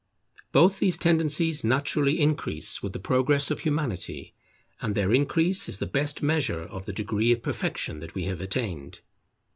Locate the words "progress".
2.99-3.51